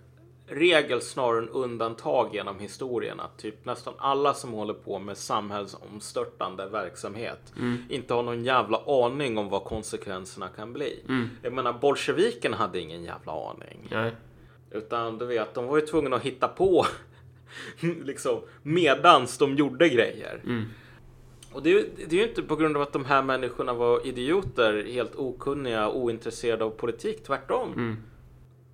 [0.47, 3.21] regel snarare än undantag genom historien.
[3.21, 7.53] Att typ nästan alla som håller på med samhällsomstörtande verksamhet
[7.89, 11.05] inte har någon jävla aning om vad konsekvenserna kan bli.
[11.43, 13.89] Jag menar, bolsjeviken hade ingen jävla aning.
[13.91, 14.13] Nej.
[14.71, 16.87] Utan du vet, de var ju tvungna att hitta på
[18.05, 20.43] liksom medans de gjorde grejer.
[21.59, 23.73] Och det är, ju, det är ju inte på grund av att de här människorna
[23.73, 27.25] var idioter, helt okunniga, ointresserade av politik.
[27.27, 27.97] Tvärtom.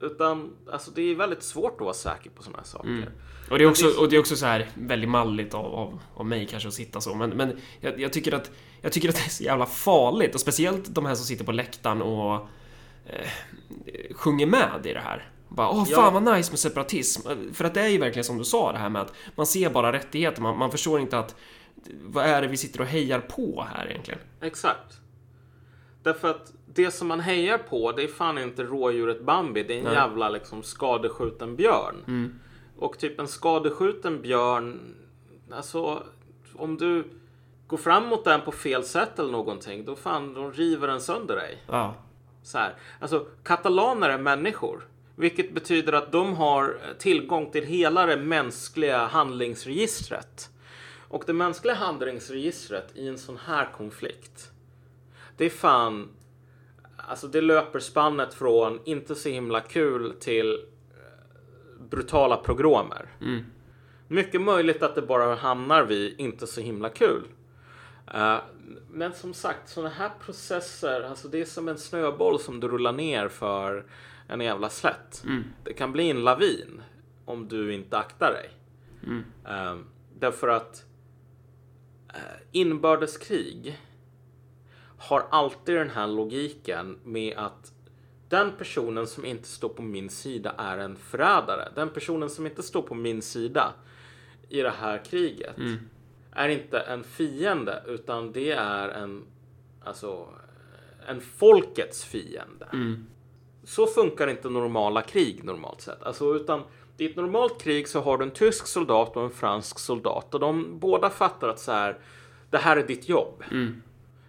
[0.01, 3.11] Utan alltså, det är väldigt svårt att vara säker på sådana här saker.
[3.51, 6.27] Och det är också, och det är också så här väldigt malligt av, av, av
[6.27, 9.25] mig kanske att sitta så, men, men jag, jag, tycker att, jag tycker att det
[9.27, 12.35] är så jävla farligt och speciellt de här som sitter på läktaren och
[13.07, 13.29] eh,
[14.15, 15.29] sjunger med i det här.
[15.49, 15.97] Bara, åh Ja.
[15.97, 17.29] fan vad nice med separatism.
[17.53, 19.71] För att det är ju verkligen som du sa det här med att man ser
[19.71, 21.35] bara rättigheter, man, man förstår inte att
[22.03, 24.21] vad är det vi sitter och hejar på här egentligen?
[24.41, 25.01] Exakt.
[26.03, 29.63] Därför att det som man hejar på, det är fan inte rådjuret Bambi.
[29.63, 29.95] Det är en Nej.
[29.95, 32.41] jävla liksom skadeskjuten björn.
[32.79, 34.95] Och typ en skadeskjuten björn,
[35.51, 36.03] alltså
[36.57, 37.05] om du
[37.67, 41.37] går fram mot den på fel sätt eller någonting, då fan, då river den sönder
[41.37, 41.63] dig.
[41.67, 41.95] Ja.
[42.43, 42.75] Så här.
[43.01, 44.89] Alltså, katalaner är människor.
[45.17, 50.51] Vilket betyder att de har tillgång till hela det mänskliga handlingsregistret.
[51.15, 54.51] Och det mänskliga handlingsregistret i en sån här konflikt.
[55.37, 56.09] Det är fan...
[56.97, 60.53] Alltså det löper spannet från inte så himla kul till
[60.91, 63.09] eh, brutala progromer.
[64.09, 67.23] Mycket möjligt att det bara hamnar vid inte så himla kul.
[68.15, 68.39] Eh,
[68.91, 72.93] men som sagt, sådana här processer, alltså det är som en snöboll som du rullar
[72.93, 73.85] ner för
[74.29, 75.23] en jävla slätt.
[75.65, 76.83] Det kan bli en lavin
[77.25, 78.51] om du inte aktar dig.
[79.49, 79.77] Eh,
[80.19, 80.85] därför att
[82.53, 83.79] inbördeskrig
[84.99, 87.73] har alltid den här logiken med att
[88.29, 91.69] den personen som inte står på min sida är en förrädare.
[91.75, 93.73] Den personen som inte står på min sida
[94.49, 95.57] i det här kriget
[96.33, 99.25] är inte en fiende utan det är en
[99.85, 100.29] alltså
[101.07, 102.67] en folkets fiende.
[103.65, 106.03] Så funkar inte normala krig normalt sett.
[106.03, 106.63] Alltså, utan
[106.99, 110.41] i ett normalt krig så har du en tysk soldat och en fransk soldat och
[110.41, 111.99] de båda fattar att så här,
[112.51, 113.45] det här är ditt jobb.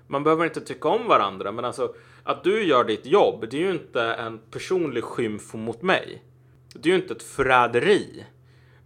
[0.07, 3.61] Man behöver inte tycka om varandra, men alltså att du gör ditt jobb, det är
[3.61, 6.23] ju inte en personlig skymf mot mig.
[6.73, 8.25] Det är ju inte ett förräderi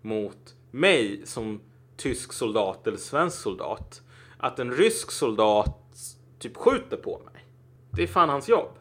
[0.02, 1.62] mot mig som
[1.98, 4.02] tysk soldat eller svensk soldat.
[4.38, 5.80] Att en rysk soldat
[6.40, 7.46] typ skjuter på mig.
[7.92, 8.79] Det är fan hans jobb.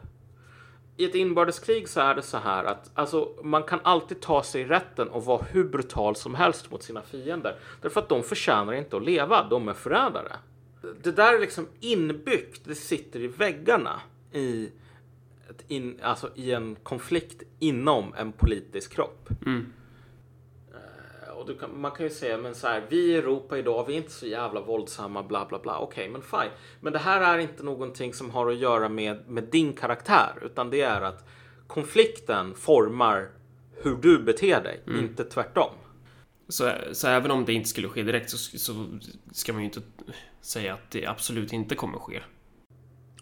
[0.99, 4.65] I ett inbördeskrig så är det så här att alltså, man kan alltid ta sig
[4.65, 7.55] rätten och vara hur brutal som helst mot sina fiender.
[7.81, 10.31] Därför att de förtjänar inte att leva, de är förrädare.
[11.03, 14.69] Det där är liksom inbyggt, det sitter i väggarna i,
[15.49, 19.29] ett in, alltså i en konflikt inom en politisk kropp.
[19.45, 19.73] Mm
[21.55, 24.11] kan, man kan ju säga, men så här, vi i Europa idag, vi är inte
[24.11, 25.77] så jävla våldsamma, bla bla bla.
[25.79, 26.51] Okej, men fine.
[26.81, 30.69] Men det här är inte någonting som har att göra med, med din karaktär, utan
[30.69, 31.27] det är att
[31.67, 33.29] konflikten formar
[33.81, 35.71] hur du beter dig, inte tvärtom.
[36.47, 38.85] Så, så även om det inte skulle ske direkt så, så
[39.31, 39.81] ska man ju inte
[40.41, 42.21] säga att det absolut inte kommer ske.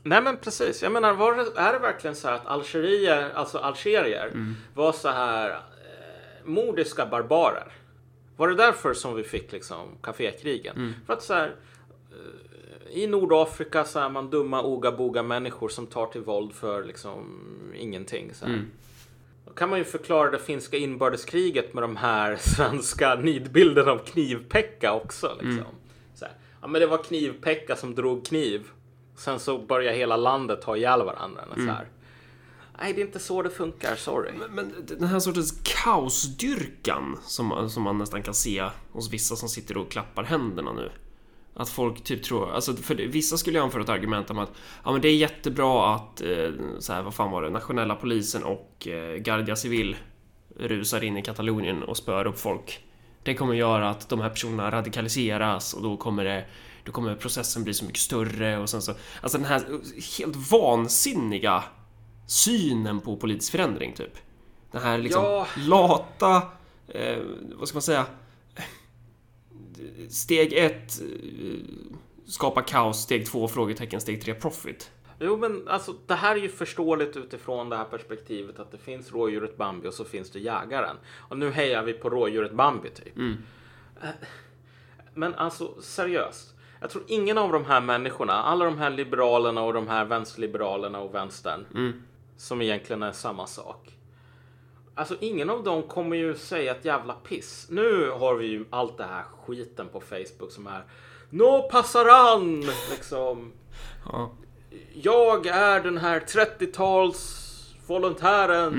[0.03, 3.57] Nej men precis, jag menar var det, är det verkligen så här att algerier, alltså
[3.57, 7.71] algerier var så här eh, mordiska barbarer?
[8.37, 10.75] Var det därför som vi fick liksom kafékrigen?
[11.05, 11.55] För att så här
[12.11, 17.23] eh, i Nordafrika så är man dumma oga-boga människor som tar till våld för liksom
[17.75, 18.33] ingenting.
[18.33, 18.55] Så här.
[19.45, 24.93] Då kan man ju förklara det finska inbördeskriget med de här svenska nidbilderna av knivpekka
[24.93, 25.37] också.
[25.41, 25.65] Liksom.
[26.15, 26.33] Så här.
[26.61, 28.67] Ja, men det var knivpekka som drog kniv.
[29.15, 31.43] Sen så börjar hela landet ta ihjäl varandra.
[31.55, 31.85] Så här.
[32.79, 33.95] Nej, det är inte så det funkar.
[33.95, 34.31] Sorry.
[34.49, 39.77] Men den här sortens kaosdyrkan som, som man nästan kan se hos vissa som sitter
[39.77, 40.91] och klappar händerna nu.
[41.53, 44.51] Att folk typ tror, alltså för vissa skulle ju anföra ett argument om att
[44.83, 48.43] ja men det är jättebra att, eh, så här, vad fan var det, nationella polisen
[48.43, 49.95] och eh, Guardia Civil
[50.55, 52.83] rusar in i Katalonien och spör upp folk.
[53.23, 56.45] Det kommer göra att de här personerna radikaliseras och då kommer det
[56.83, 59.63] då kommer processen bli så mycket större och sen så Alltså den här
[60.17, 61.63] helt vansinniga
[62.27, 64.13] synen på politisk förändring typ.
[64.71, 65.47] Den här liksom Ja.
[65.67, 66.41] lata,
[66.87, 67.17] eh,
[67.55, 68.05] vad ska man säga?
[70.09, 71.59] Steg ett, eh,
[72.25, 73.01] skapa kaos.
[73.01, 74.01] Steg två, frågetecken.
[74.01, 74.91] Steg tre, profit.
[75.19, 79.11] Jo, men alltså det här är ju förståeligt utifrån det här perspektivet att det finns
[79.11, 80.95] rådjuret Bambi och så finns det jägaren.
[81.17, 83.17] Och nu hejar vi på rådjuret Bambi typ.
[83.17, 84.09] Eh,
[85.13, 86.53] Men alltså seriöst.
[86.81, 90.99] Jag tror ingen av de här människorna, alla de här liberalerna och de här vänsterliberalerna
[90.99, 91.65] och vänstern,
[92.37, 93.97] som egentligen är samma sak.
[94.95, 97.67] Alltså ingen av dem kommer ju säga ett jävla piss.
[97.69, 100.83] Nu har vi ju allt det här skiten på Facebook som är
[101.29, 102.59] Nå passar an!
[102.91, 103.51] Liksom.
[104.05, 104.31] Ja.
[104.93, 107.43] Jag är den här 30-tals
[107.87, 108.73] volontären.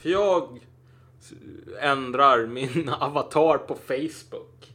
[0.00, 0.60] För jag
[1.80, 4.72] ändrar min avatar på Facebook.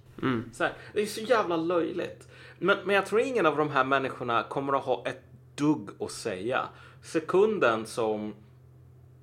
[0.53, 2.27] Så här, det är så jävla löjligt.
[2.59, 5.23] Men, men jag tror ingen av de här människorna kommer att ha ett
[5.55, 6.67] dugg att säga.
[7.03, 8.33] Sekunden som,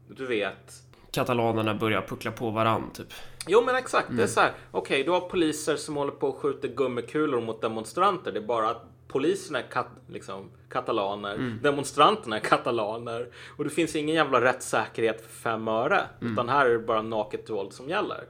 [0.09, 3.13] du vet, Katalanerna börjar puckla på varann typ.
[3.47, 4.53] Jo men exakt, det är så här.
[4.71, 8.33] Okej, du har poliser som håller på och skjuter gummikulor mot demonstranter.
[8.33, 13.29] Det är bara att poliserna är kat liksom, katalaner, demonstranterna är katalaner.
[13.57, 16.01] Och det finns ingen jävla rättssäkerhet för fem öre.
[16.21, 18.25] Utan här är det bara naket våld som gäller.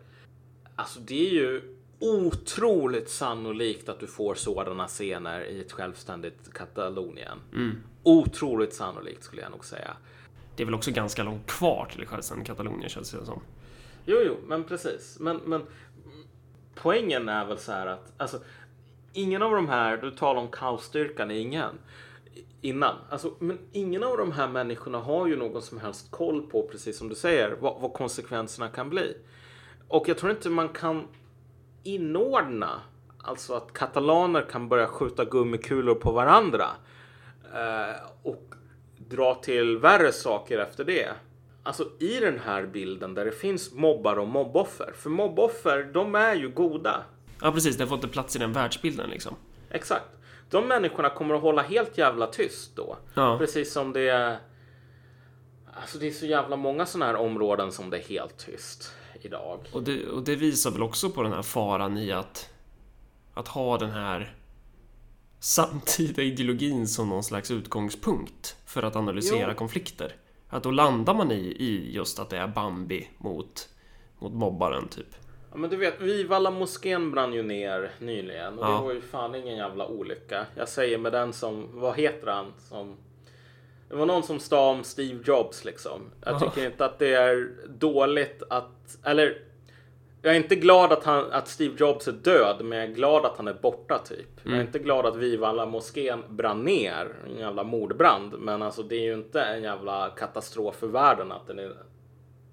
[0.76, 7.38] Alltså det är ju otroligt sannolikt att du får sådana scener i ett självständigt Katalonien.
[8.04, 9.96] Otroligt sannolikt skulle jag nog säga.
[10.56, 13.40] Det är väl också ganska långt kvar till självständigt Katalonien känns det som.
[14.04, 15.16] Jo, jo, men precis.
[15.20, 15.62] Men, men
[16.74, 18.38] poängen är väl så här att alltså,
[19.12, 21.78] ingen av de här, du talar om kaosstyrkan i ingen
[22.60, 22.96] innan.
[23.10, 26.98] Alltså, men ingen av de här människorna har ju någon som helst koll på, precis
[26.98, 29.16] som du säger, vad, vad konsekvenserna kan bli.
[29.88, 31.08] Och jag tror inte man kan
[31.82, 32.80] inordna,
[33.18, 36.66] alltså att katalaner kan börja skjuta gummikulor på varandra
[38.22, 38.54] och
[38.98, 41.08] dra till värre saker efter det.
[41.62, 44.92] Alltså i den här bilden där det finns mobbar och mobboffer.
[44.96, 47.04] För mobboffer, de är ju goda.
[47.42, 47.76] Ja, precis.
[47.76, 49.36] Det får inte plats i den världsbilden liksom.
[49.70, 50.06] Exakt.
[50.50, 52.96] De människorna kommer att hålla helt jävla tyst då.
[53.14, 53.38] Ja.
[53.38, 54.38] Precis som det är...
[55.80, 59.58] Alltså det är så jävla många sådana här områden som det är helt tyst idag.
[59.72, 62.50] Och det, och det visar väl också på den här faran i att,
[63.34, 64.34] att ha den här
[65.44, 69.58] samtida ideologin som någon slags utgångspunkt för att analysera Jo.
[69.58, 70.16] konflikter.
[70.48, 73.68] Att då landar man i, i just att det är Bambi mot,
[74.18, 75.06] mot mobbaren typ.
[75.50, 78.70] Ja men du vet, Vivalla moskén brann ju ner nyligen och Ja.
[78.76, 80.46] det var ju fan ingen jävla olycka.
[80.54, 82.96] Jag säger med den som, vad heter han som...
[83.88, 86.00] Det var någon som sa om Steve Jobs liksom.
[86.24, 86.40] Jag Ja.
[86.40, 89.38] tycker inte att det är dåligt att, eller
[90.24, 93.24] jag är inte glad att, han, att Steve Jobs är död, men jag är glad
[93.24, 94.40] att han är borta typ.
[94.42, 98.34] Jag är inte glad att Vivalla moskén brann ner, en jävla mordbrand.
[98.38, 101.72] Men alltså det är ju inte en jävla katastrof för världen att den är,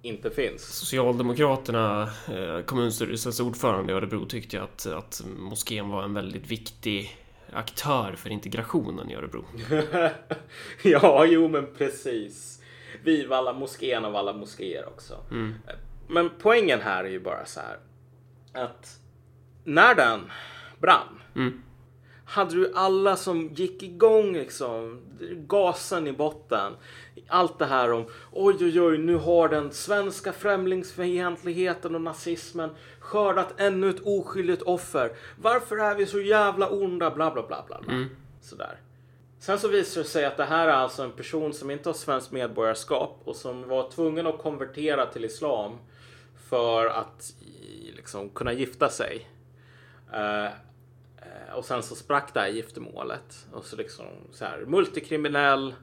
[0.01, 0.61] inte finns.
[0.61, 7.17] Socialdemokraterna, eh, kommunstyrelsens ordförande i Örebro tyckte att, att moskén var en väldigt viktig
[7.53, 9.45] aktör för integrationen i Örebro.
[10.83, 12.61] ja, jo men precis.
[13.03, 15.13] Vivalla moskén av alla moskéer också.
[16.07, 17.77] Men poängen här är ju bara så här.
[18.53, 18.99] Att
[19.63, 20.31] när den
[20.79, 21.21] brann.
[21.35, 21.61] Mm.
[22.25, 25.01] Hade du alla som gick igång liksom.
[25.47, 26.73] Gasen i botten.
[27.27, 33.53] Allt det här om oj oj oj nu har den svenska främlingsfientligheten och nazismen skördat
[33.57, 35.11] ännu ett oskyldigt offer.
[35.41, 37.11] Varför är vi så jävla onda?
[37.11, 37.81] Bla bla bla bla.
[37.81, 38.05] bla.
[38.41, 38.79] Sådär.
[39.41, 41.93] Sen så visar det sig att det här är alltså en person som inte har
[41.93, 45.77] svenskt medborgarskap och som var tvungen att konvertera till islam
[46.49, 47.33] för att
[47.95, 49.27] liksom kunna gifta sig.
[50.13, 50.47] Eh,
[51.55, 53.47] och sen så sprack det här giftermålet.
[53.53, 55.75] Och så liksom så här multikriminell.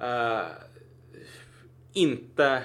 [0.00, 0.40] eh,
[1.92, 2.62] inte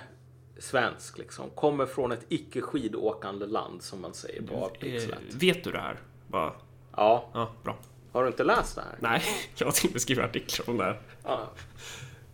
[0.57, 1.49] svensk liksom.
[1.49, 5.19] Kommer från ett icke skidåkande land som man säger på avpixlat.
[5.33, 5.99] vet du det här?
[6.27, 6.53] Bara,
[6.95, 7.77] Ja, ja, bra.
[8.11, 8.95] Har du inte läst det här?
[8.99, 9.23] Nej,
[9.55, 10.99] jag tänkte skriva artiklar om det här.
[11.23, 11.51] Ja.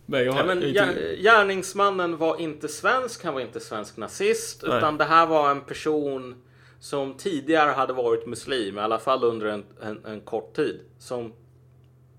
[0.06, 3.96] Men jag Ja, har men inte- gär- gärningsmannen var inte svensk, han var inte svensk
[3.96, 4.64] nazist.
[4.66, 4.78] Nej.
[4.78, 6.42] Utan det här var en person
[6.80, 10.80] som tidigare hade varit muslim, i alla fall under en, en, en kort tid.
[10.98, 11.32] Som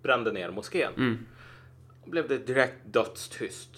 [0.02, 0.94] brände ner moskén.
[0.98, 1.26] Mm.
[2.06, 3.70] Då blev det direkt dödstyst.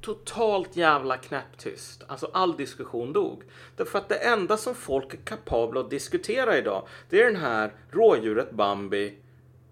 [0.00, 2.04] Totalt jävla knäpptyst.
[2.06, 3.42] Alltså all diskussion dog.
[3.76, 7.72] Därför att det enda som folk är kapabla att diskutera idag, det är den här
[7.90, 9.14] rådjuret Bambi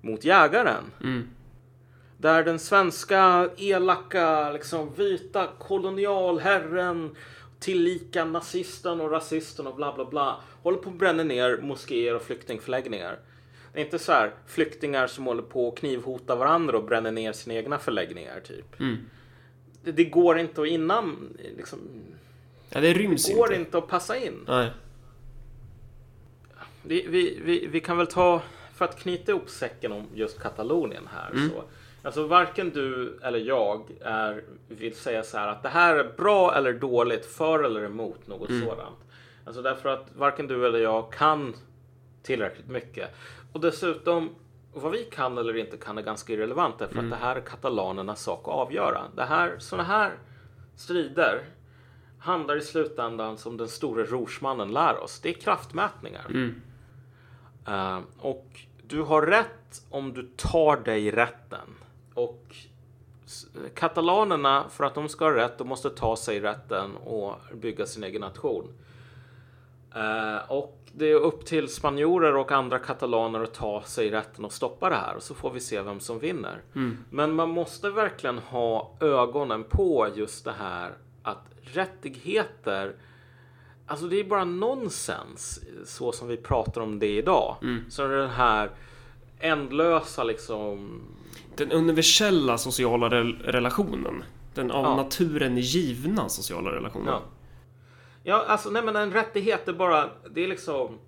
[0.00, 0.84] mot jägaren.
[2.16, 7.16] Där den svenska elaka, liksom vita kolonialherren
[7.58, 12.22] tillika nazisten och rasisten och bla bla bla håller på att bränna ner moskéer och
[12.22, 13.18] flyktingförläggningar.
[13.72, 17.32] Det är inte så här flyktingar som håller på att knivhota varandra och bränner ner
[17.32, 18.78] sina egna förläggningar typ.
[18.78, 18.84] Det,
[19.82, 21.78] det går inte att innan, liksom,
[22.72, 23.60] Ja, det ryms det går inte.
[23.60, 24.44] inte att passa in.
[24.48, 24.70] Nej.
[26.82, 28.42] Vi, vi, vi, vi kan väl ta,
[28.74, 31.48] för att knyta ihop säcken om just Katalonien här.
[31.48, 31.62] Så,
[32.02, 36.54] alltså varken du eller jag är, vill säga så här att det här är bra
[36.54, 38.96] eller dåligt, för eller emot något sådant.
[39.44, 41.54] Alltså därför att varken du eller jag kan
[42.22, 43.10] tillräckligt mycket.
[43.52, 44.28] Och dessutom,
[44.72, 48.22] vad vi kan eller inte kan är ganska irrelevant därför att det här är katalanernas
[48.22, 49.02] sak att avgöra.
[49.16, 50.12] Det här, sådana här
[50.76, 51.44] strider
[52.18, 55.20] handlar i slutändan som den store rorsmannen lär oss.
[55.20, 56.26] Det är kraftmätningar.
[57.66, 58.46] Eh, och
[58.82, 61.68] du har rätt om du tar dig rätten.
[62.14, 62.56] Och
[63.74, 68.04] katalanerna, för att de ska ha rätt, de måste ta sig rätten och bygga sin
[68.04, 68.68] egen nation.
[69.94, 74.52] Eh, och det är upp till spanjorer och andra katalaner att ta sig rätten och
[74.52, 75.16] stoppa det här.
[75.16, 76.62] Och så får vi se vem som vinner.
[77.10, 82.94] Men man måste verkligen ha ögonen på just det här att rättigheter
[83.86, 87.56] Alltså det är bara nonsens så som vi pratar om det idag.
[87.88, 88.70] Så den här
[89.38, 91.00] ändlösa liksom
[91.56, 94.24] Den universella sociala rel- relationen.
[94.54, 94.96] Den av Ja.
[94.96, 97.06] naturen givna sociala relationen.
[97.06, 97.20] Ja.
[98.22, 100.98] Ja, alltså nej men en rättighet är bara, det är liksom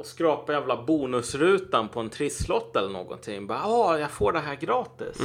[0.00, 3.46] att skrapa jävla bonusrutan på en trisslott eller någonting.
[3.46, 5.20] Bara, ja, jag får det här gratis.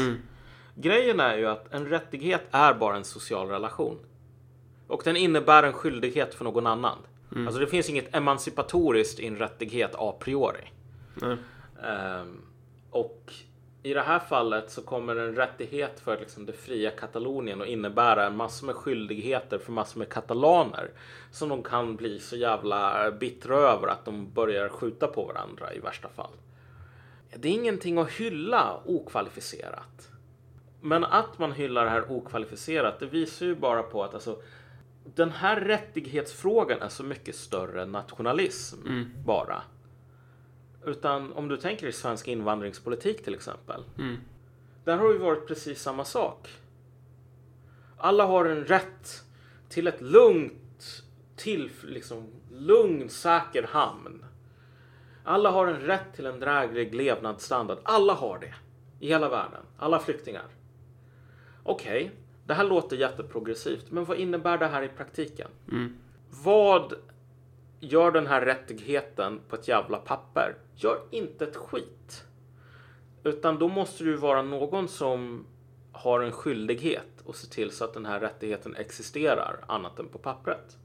[0.76, 4.00] Grejen är ju att en rättighet är bara en social relation.
[4.88, 6.98] Och den innebär en skyldighet för någon annan.
[7.46, 10.72] Alltså det finns inget emancipatoriskt i en rättighet a priori.
[11.16, 11.38] Nej.
[11.84, 12.42] Ehm,
[12.92, 13.34] och
[13.86, 18.30] i det här fallet så kommer en rättighet för liksom det fria Katalonien att innebära
[18.30, 20.90] massor med skyldigheter för massor med katalaner
[21.32, 25.80] som de kan bli så jävla bittra över att de börjar skjuta på varandra i
[25.80, 26.32] värsta fall.
[27.36, 30.10] Det är ingenting att hylla okvalificerat.
[30.82, 34.42] Men att man hyllar det här okvalificerat, det visar ju bara på att alltså,
[35.16, 38.78] den här rättighetsfrågan är så mycket större än nationalism
[39.26, 39.62] bara.
[40.86, 43.84] Utan om du tänker i svensk invandringspolitik till exempel.
[44.84, 46.50] Där har det varit precis samma sak.
[47.98, 49.24] Alla har en rätt
[49.70, 51.04] till ett lugnt,
[51.36, 54.26] till liksom lugn, säker hamn.
[55.24, 57.78] Alla har en rätt till en dräglig levnadsstandard.
[57.84, 58.54] Alla har det.
[59.00, 59.62] I hela världen.
[59.78, 60.46] Alla flyktingar.
[61.64, 62.12] Okej,
[62.46, 63.92] det här låter jätteprogressivt.
[63.92, 65.48] Men vad innebär det här i praktiken?
[66.44, 66.94] Vad
[67.80, 70.56] gör den här rättigheten på ett jävla papper?
[70.76, 72.24] Gör inte ett skit.
[73.24, 75.46] Utan då måste ju vara någon som
[75.92, 80.18] har en skyldighet att se till så att den här rättigheten existerar annat än på
[80.18, 80.78] pappret.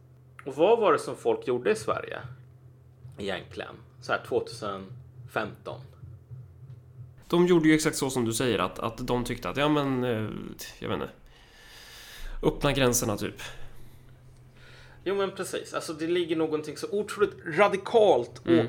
[0.47, 2.20] Och vad var det som folk gjorde i Sverige?
[3.18, 3.74] Egentligen.
[4.01, 5.80] Så här 2015.
[7.28, 10.05] De gjorde ju exakt så som du säger, att, att de tyckte att, ja men,
[10.05, 10.30] eh,
[10.78, 11.11] jag vet inte.
[12.43, 13.43] Öppna gränserna typ.
[15.05, 18.64] Jo men precis, alltså det ligger någonting så otroligt radikalt och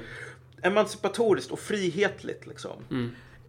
[0.62, 2.72] emancipatoriskt och frihetligt liksom.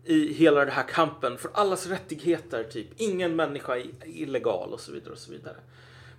[0.04, 2.86] I hela den här kampen för allas rättigheter, typ.
[2.96, 5.56] Ingen människa är illegal och så vidare och så vidare.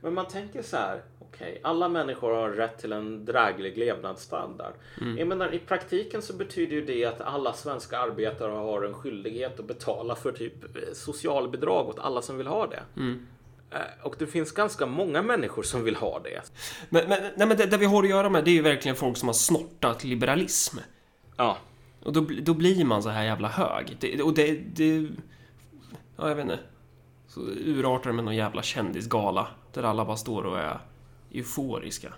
[0.02, 4.74] Men man tänker så här, okej, alla människor har rätt till en dräglig levnadsstandard.
[5.18, 9.60] Jag menar, i praktiken så betyder ju det att alla svenska arbetare har en skyldighet
[9.60, 12.84] att betala för typ eh, socialbidrag åt alla som vill ha det.
[13.02, 13.16] Eh,
[14.04, 16.42] Och det finns ganska många människor som vill ha det.
[16.90, 18.96] Men, men, nej, men det, det vi har att göra med, det är ju verkligen
[18.96, 20.78] folk som har snortat liberalism.
[21.38, 21.58] Ja,
[22.04, 23.98] Och då, då blir man så här jävla hög.
[24.00, 25.08] Det, och det, det...
[26.18, 26.60] Ja, jag vet inte.
[27.28, 29.48] Så urartar det med någon jävla kändisgala.
[29.74, 30.80] Där alla bara står och är
[31.32, 32.14] euforiska.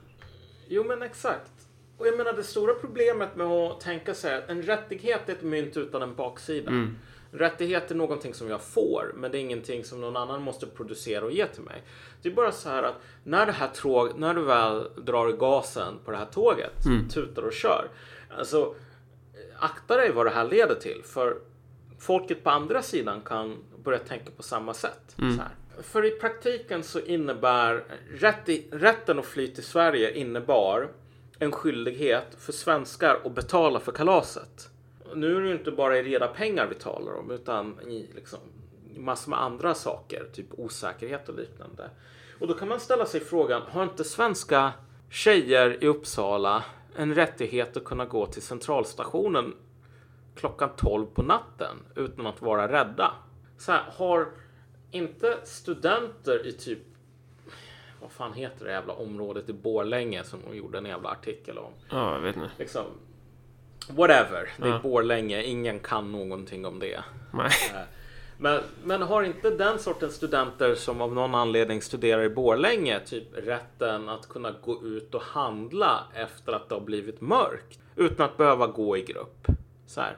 [0.67, 1.51] jo men exakt.
[1.97, 5.43] Och jag menar det stora problemet med att tänka sig att en rättighet är ett
[5.43, 6.71] mynt utan en baksida.
[6.71, 6.97] En
[7.37, 11.25] rättighet är någonting som jag får, men det är ingenting som någon annan måste producera
[11.25, 11.83] och ge till mig.
[12.21, 15.93] Det är bara så här att när det här tåg, när du väl drar gasen
[16.05, 16.71] på det här tåget,
[17.13, 17.87] tutar och kör.
[18.37, 18.75] Alltså,
[19.59, 21.01] akta dig vad det här leder till.
[21.05, 21.37] För
[21.99, 25.15] folket på andra sidan kan börja tänka på samma sätt.
[25.17, 25.49] Här.
[25.83, 30.89] För i praktiken så innebär rätt i, rätten att fly till Sverige innebar
[31.39, 34.69] en skyldighet för svenskar att betala för kalaset.
[35.13, 38.39] Nu är det ju inte bara i reda pengar vi talar om utan i liksom
[38.95, 41.89] massor med andra saker, typ osäkerhet och liknande.
[42.39, 44.73] Och då kan man ställa sig frågan, har inte svenska
[45.09, 46.63] tjejer i Uppsala
[46.95, 49.53] en rättighet att kunna gå till centralstationen
[50.35, 53.13] klockan 12 på natten utan att vara rädda?
[53.57, 54.27] Så här, har
[54.91, 56.79] inte studenter i typ
[58.01, 61.71] vad fan heter det jävla området i Borlänge som de gjorde en jävla artikel om?
[61.89, 62.51] Ja, jag vet inte.
[62.57, 62.85] Liksom,
[63.89, 64.79] whatever, det är Ja.
[64.83, 67.03] Borlänge, ingen kan någonting om det.
[67.33, 67.51] Nej.
[68.37, 73.27] Men, men har inte den sortens studenter som av någon anledning studerar i Borlänge typ
[73.33, 78.37] rätten att kunna gå ut och handla efter att det har blivit mörkt utan att
[78.37, 79.47] behöva gå i grupp?
[79.87, 80.17] Så här.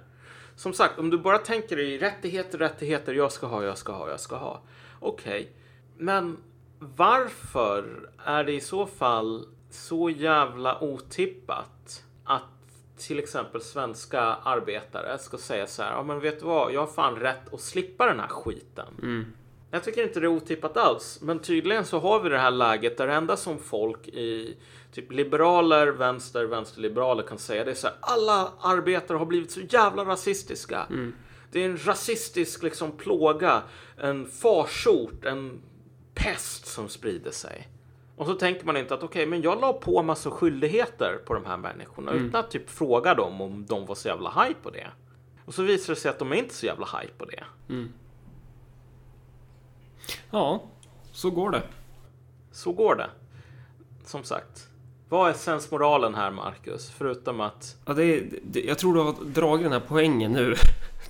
[0.55, 4.09] Som sagt, om du bara tänker i rättigheter, rättigheter, jag ska ha, jag ska ha,
[4.09, 4.61] jag ska ha.
[4.99, 5.51] Okej,
[5.97, 6.38] men
[6.80, 12.43] varför är det i så fall så jävla otippat att
[12.98, 16.88] till exempel svenska arbetare ska säga så här, ja men vet du vad, jag har
[16.88, 18.88] fan rätt att slippa den här skiten.
[19.72, 22.98] Jag tycker inte det är otippat alls, men tydligen så har vi det här läget
[22.98, 24.58] där det enda som folk i
[24.93, 29.60] typ liberaler, vänster, vänsterliberaler kan säga det är så här, alla arbetare har blivit så
[29.60, 30.86] jävla rasistiska.
[31.52, 33.62] Det är en rasistisk liksom plåga,
[33.98, 35.62] en farsot, en
[36.14, 37.68] pest som sprider sig.
[38.18, 41.45] Och så tänker man inte att okej, men jag la på massa skyldigheter på de
[41.45, 44.88] här människorna utan att typ fråga dem om de var så jävla high på det.
[45.45, 47.43] Och så visar det sig att de är inte så jävla high på det.
[50.32, 50.63] Ja,
[51.11, 51.63] så går det.
[52.51, 53.09] Så går det.
[54.05, 54.68] Som sagt.
[55.09, 56.89] Vad är sensmoralen här, Marcus?
[56.97, 57.76] Förutom att...
[57.86, 60.55] Ja, det, är- det, jag tror du har dragit den här poängen nu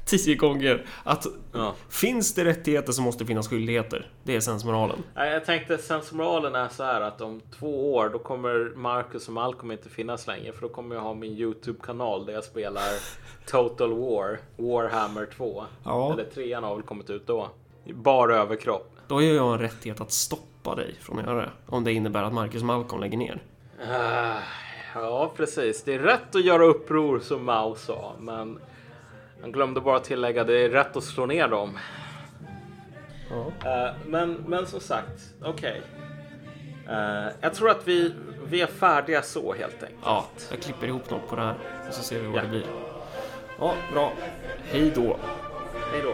[0.08, 0.86] tio gånger.
[1.03, 1.74] Att Ja.
[1.89, 4.12] finns det rättigheter så måste det finnas skyldigheter.
[4.24, 4.97] Det är sensmoralen.
[5.16, 9.72] Jag tänkte sensmoralen är så här att om två år då kommer Marcus och Malcolm
[9.72, 12.84] inte finnas längre för då kommer jag ha min YouTube-kanal där jag spelar
[13.51, 15.64] Total War, Warhammer 2.
[15.84, 16.14] Ja.
[16.14, 17.49] Eller trean har väl kommit ut då.
[17.93, 18.91] Bara överkropp.
[19.08, 21.49] Då har jag en rättighet att stoppa dig från att göra det.
[21.66, 23.43] Om det innebär att Marcus Malcolm lägger ner.
[23.82, 24.36] Uh,
[24.95, 25.84] ja, precis.
[25.84, 28.60] Det är rätt att göra uppror som Mao sa, men
[29.42, 31.78] han glömde bara tillägga det är rätt att slå ner dem.
[33.32, 35.82] Uh, men, men som sagt, okej.
[36.84, 36.96] Okay.
[36.96, 38.14] Uh, jag tror att vi,
[38.48, 40.00] vi är färdiga så helt enkelt.
[40.04, 41.56] Ja, jag klipper ihop något på det här
[41.88, 42.42] och så ser vi vad ja.
[42.42, 42.66] det blir.
[43.60, 44.14] Ja, bra.
[44.72, 45.18] Hej då.
[45.92, 46.14] Hej då.